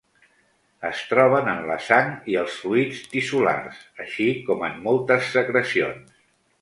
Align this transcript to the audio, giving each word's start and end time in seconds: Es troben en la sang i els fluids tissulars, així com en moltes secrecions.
Es 0.87 1.01
troben 1.09 1.49
en 1.51 1.59
la 1.71 1.75
sang 1.89 2.09
i 2.33 2.37
els 2.43 2.55
fluids 2.61 3.03
tissulars, 3.11 3.85
així 4.07 4.31
com 4.49 4.65
en 4.71 4.81
moltes 4.89 5.29
secrecions. 5.37 6.23